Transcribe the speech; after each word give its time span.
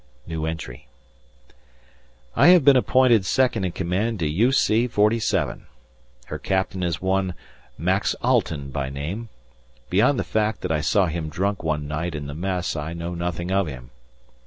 I 2.35 2.47
have 2.47 2.65
been 2.65 2.75
appointed 2.75 3.23
second 3.23 3.65
in 3.65 3.71
command 3.71 4.17
to 4.17 4.27
U.C.47. 4.27 5.65
Her 6.25 6.39
captain 6.39 6.81
is 6.81 6.99
one 6.99 7.35
Max 7.77 8.15
Alten 8.23 8.71
by 8.71 8.89
name. 8.89 9.29
Beyond 9.91 10.17
the 10.17 10.23
fact 10.23 10.61
that 10.61 10.71
I 10.71 10.81
saw 10.81 11.05
him 11.05 11.29
drunk 11.29 11.61
one 11.61 11.87
night 11.87 12.15
in 12.15 12.25
the 12.25 12.33
Mess 12.33 12.75
I 12.75 12.93
know 12.93 13.13
nothing 13.13 13.51
of 13.51 13.67
him. 13.67 13.91